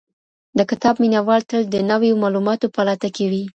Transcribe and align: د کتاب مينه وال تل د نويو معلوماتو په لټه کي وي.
د 0.57 0.59
کتاب 0.69 0.95
مينه 1.03 1.19
وال 1.27 1.41
تل 1.49 1.63
د 1.69 1.75
نويو 1.89 2.19
معلوماتو 2.23 2.67
په 2.75 2.81
لټه 2.87 3.09
کي 3.15 3.25
وي. 3.31 3.43